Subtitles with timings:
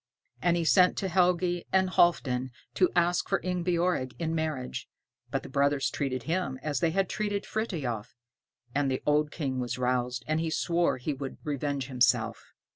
[0.41, 4.89] And he sent to Helgi and Halfdan to ask for Ingebjorg in marriage,
[5.29, 8.15] but the brothers treated him as they had treated Frithiof;
[8.73, 12.51] and the old King was roused, and he swore he would revenge himself.